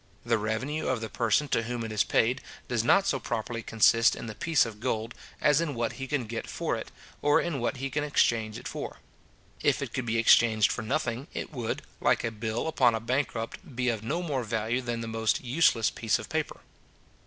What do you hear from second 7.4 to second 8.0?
what he